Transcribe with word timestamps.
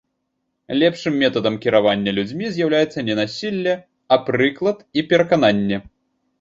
Лепшым 0.83 1.19
метадам 1.23 1.59
кіравання 1.65 2.15
людзьмі 2.19 2.49
з'яўляецца 2.57 2.99
не 3.11 3.19
насілле, 3.21 3.73
а 4.15 4.21
прыклад 4.33 4.77
і 4.99 5.09
перакананне. 5.13 5.77